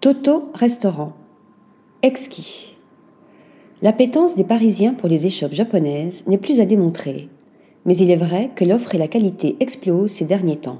Toto 0.00 0.48
Restaurant. 0.54 1.12
Exquis. 2.02 2.74
L'appétence 3.82 4.34
des 4.34 4.44
Parisiens 4.44 4.94
pour 4.94 5.10
les 5.10 5.26
échoppes 5.26 5.52
japonaises 5.52 6.24
n'est 6.26 6.38
plus 6.38 6.62
à 6.62 6.64
démontrer, 6.64 7.28
mais 7.84 7.94
il 7.98 8.10
est 8.10 8.16
vrai 8.16 8.50
que 8.56 8.64
l'offre 8.64 8.94
et 8.94 8.98
la 8.98 9.08
qualité 9.08 9.58
explosent 9.60 10.12
ces 10.12 10.24
derniers 10.24 10.56
temps. 10.56 10.78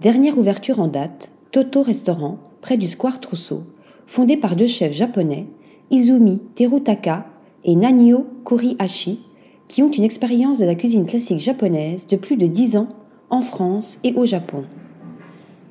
Dernière 0.00 0.38
ouverture 0.38 0.78
en 0.78 0.86
date, 0.86 1.32
Toto 1.50 1.82
Restaurant, 1.82 2.38
près 2.60 2.76
du 2.76 2.86
Square 2.86 3.18
Trousseau, 3.18 3.64
fondé 4.06 4.36
par 4.36 4.54
deux 4.54 4.68
chefs 4.68 4.94
japonais, 4.94 5.48
Izumi 5.90 6.38
Terutaka 6.54 7.26
et 7.64 7.74
Nanyo 7.74 8.28
Kurihashi, 8.44 9.18
qui 9.66 9.82
ont 9.82 9.90
une 9.90 10.04
expérience 10.04 10.60
de 10.60 10.66
la 10.66 10.76
cuisine 10.76 11.06
classique 11.06 11.40
japonaise 11.40 12.06
de 12.06 12.14
plus 12.14 12.36
de 12.36 12.46
dix 12.46 12.76
ans 12.76 12.86
en 13.30 13.40
France 13.40 13.98
et 14.04 14.14
au 14.14 14.26
Japon. 14.26 14.62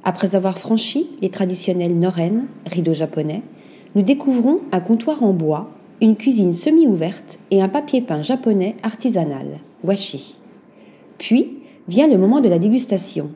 Après 0.04 0.36
avoir 0.36 0.58
franchi 0.58 1.10
les 1.22 1.30
traditionnels 1.30 1.98
noren, 1.98 2.46
rideaux 2.66 2.94
japonais, 2.94 3.44
nous 3.94 4.02
découvrons 4.02 4.62
un 4.72 4.80
comptoir 4.80 5.22
en 5.22 5.32
bois, 5.32 5.70
une 6.02 6.16
cuisine 6.16 6.54
semi-ouverte 6.54 7.38
et 7.52 7.62
un 7.62 7.70
papier 7.70 8.02
peint 8.02 8.24
japonais 8.24 8.76
artisanal, 8.82 9.60
washi. 9.84 10.36
Puis 11.20 11.60
vient 11.88 12.08
le 12.08 12.18
moment 12.18 12.42
de 12.42 12.50
la 12.50 12.58
dégustation. 12.58 13.30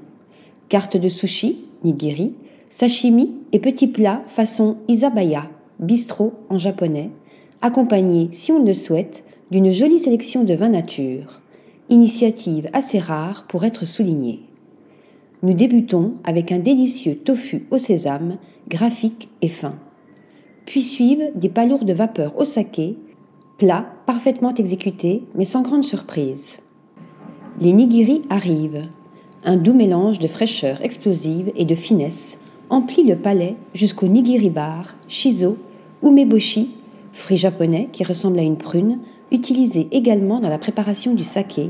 Carte 0.68 0.98
de 0.98 1.10
sushi, 1.10 1.66
nigiri, 1.84 2.34
sashimi 2.70 3.36
et 3.52 3.60
petits 3.60 3.88
plats 3.88 4.24
façon 4.26 4.78
izabaya, 4.88 5.44
bistrot 5.80 6.34
en 6.50 6.58
japonais, 6.58 7.12
accompagnés, 7.62 8.30
si 8.32 8.52
on 8.52 8.64
le 8.64 8.74
souhaite, 8.74 9.24
d'une 9.52 9.72
jolie 9.72 10.00
sélection 10.00 10.44
de 10.44 10.56
vins 10.56 10.70
nature, 10.70 11.42
initiative 11.90 12.68
assez 12.74 12.98
rare 12.98 13.46
pour 13.48 13.66
être 13.66 13.86
soulignée. 13.86 14.42
Nous 15.46 15.54
débutons 15.54 16.16
avec 16.24 16.52
un 16.52 16.58
délicieux 16.58 17.14
tofu 17.14 17.68
au 17.70 17.78
sésame, 17.78 18.38
graphique 18.68 19.30
et 19.44 19.48
fin. 19.48 19.76
Puis 20.66 20.82
suivent 20.82 21.30
des 21.36 21.50
palourdes 21.50 21.86
de 21.86 21.94
vapeur 21.94 22.36
au 22.40 22.46
saké, 22.46 22.98
plats 23.60 23.86
parfaitement 24.08 24.56
exécutés 24.56 25.22
mais 25.36 25.46
sans 25.46 25.62
grande 25.62 25.84
surprise. 25.84 26.58
Les 27.62 27.74
nigiri 27.74 28.24
arrivent. 28.32 28.88
Un 29.44 29.56
doux 29.56 29.76
mélange 29.76 30.18
de 30.18 30.26
fraîcheur 30.26 30.84
explosive 30.84 31.52
et 31.56 31.66
de 31.66 31.76
finesse 31.76 32.40
emplit 32.72 33.04
le 33.04 33.16
palais 33.16 33.56
jusqu'au 33.76 34.08
nigiri 34.08 34.50
bar, 34.50 34.96
shizo, 35.08 35.58
umeboshi, 36.02 36.72
fruit 37.14 37.38
japonais 37.38 37.90
qui 37.92 38.04
ressemble 38.04 38.40
à 38.40 38.42
une 38.42 38.58
prune, 38.58 38.98
utilisé 39.32 39.90
également 39.92 40.40
dans 40.40 40.50
la 40.50 40.58
préparation 40.58 41.14
du 41.14 41.24
saké, 41.24 41.70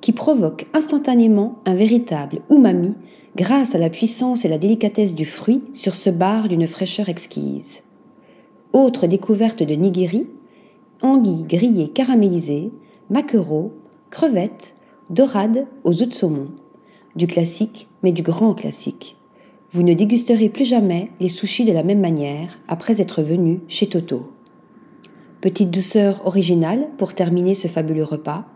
qui 0.00 0.12
provoque 0.12 0.66
instantanément 0.74 1.58
un 1.64 1.74
véritable 1.74 2.40
umami 2.50 2.94
grâce 3.36 3.74
à 3.74 3.78
la 3.78 3.90
puissance 3.90 4.44
et 4.44 4.48
la 4.48 4.58
délicatesse 4.58 5.14
du 5.14 5.24
fruit 5.24 5.62
sur 5.72 5.94
ce 5.94 6.10
bar 6.10 6.48
d'une 6.48 6.66
fraîcheur 6.66 7.08
exquise. 7.08 7.82
Autre 8.72 9.06
découverte 9.06 9.62
de 9.62 9.74
nigiri, 9.74 10.26
anguilles 11.02 11.44
grillées 11.44 11.88
caramélisées, 11.88 12.72
maquereaux, 13.10 13.72
crevettes, 14.10 14.74
dorades 15.10 15.66
aux 15.84 16.02
œufs 16.02 16.08
de 16.08 16.14
saumon. 16.14 16.48
Du 17.14 17.26
classique, 17.26 17.88
mais 18.02 18.12
du 18.12 18.22
grand 18.22 18.54
classique. 18.54 19.16
Vous 19.70 19.82
ne 19.82 19.94
dégusterez 19.94 20.48
plus 20.48 20.64
jamais 20.64 21.10
les 21.20 21.28
sushis 21.28 21.64
de 21.64 21.72
la 21.72 21.82
même 21.82 22.00
manière 22.00 22.58
après 22.68 23.00
être 23.00 23.22
venu 23.22 23.60
chez 23.68 23.88
Toto. 23.88 24.32
Petite 25.40 25.70
douceur 25.70 26.26
originale 26.26 26.88
pour 26.98 27.14
terminer 27.14 27.54
ce 27.54 27.68
fabuleux 27.68 28.04
repas, 28.04 28.46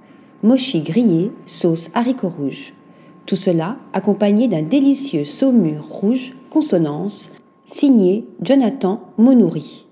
mochi 0.42 0.80
grillé, 0.80 1.32
sauce 1.46 1.90
haricot 1.94 2.28
rouge. 2.28 2.72
Tout 3.26 3.36
cela 3.36 3.76
accompagné 3.92 4.48
d'un 4.48 4.62
délicieux 4.62 5.24
saumur 5.24 5.84
rouge 5.88 6.32
consonance 6.48 7.30
signé 7.64 8.26
Jonathan 8.42 9.02
Monouri. 9.18 9.86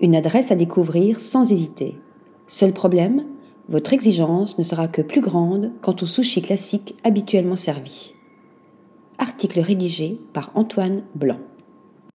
Une 0.00 0.16
adresse 0.16 0.50
à 0.50 0.56
découvrir 0.56 1.20
sans 1.20 1.52
hésiter. 1.52 1.98
Seul 2.46 2.72
problème, 2.72 3.24
votre 3.68 3.92
exigence 3.92 4.58
ne 4.58 4.64
sera 4.64 4.88
que 4.88 5.02
plus 5.02 5.20
grande 5.20 5.70
quant 5.82 5.94
au 6.00 6.06
sushi 6.06 6.42
classique 6.42 6.96
habituellement 7.04 7.56
servi. 7.56 8.14
Article 9.18 9.60
rédigé 9.60 10.18
par 10.32 10.50
Antoine 10.54 11.02
Blanc. 11.14 11.38